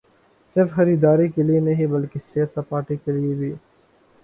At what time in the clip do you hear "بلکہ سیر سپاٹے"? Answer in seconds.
1.87-2.95